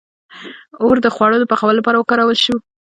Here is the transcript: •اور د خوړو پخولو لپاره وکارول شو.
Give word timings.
•اور 0.81 0.95
د 1.05 1.07
خوړو 1.15 1.49
پخولو 1.51 1.77
لپاره 1.79 1.97
وکارول 1.99 2.37
شو. 2.43 2.55